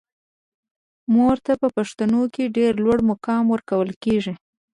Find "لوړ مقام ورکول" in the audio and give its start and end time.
2.83-3.89